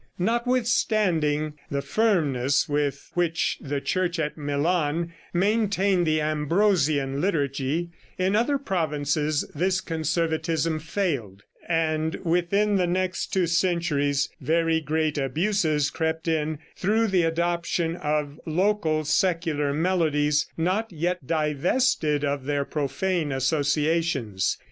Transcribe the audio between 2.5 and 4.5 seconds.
with which the Church at